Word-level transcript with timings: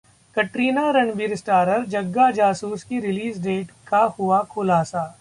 कटरीना-रणबीर 0.37 1.35
starrer 1.35 1.85
'जग्गा 1.85 2.29
जासूस' 2.31 2.83
की 2.83 2.99
release 2.99 3.41
date 3.43 3.71
का 3.87 4.03
हुआ 4.19 4.41
खुलासा 4.49 5.09